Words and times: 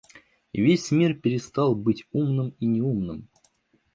И 0.51 0.59
весь 0.63 0.89
мир 0.89 1.13
перестал 1.13 1.75
быть 1.75 2.07
умным 2.11 2.55
и 2.59 2.65
неумным. 2.65 3.29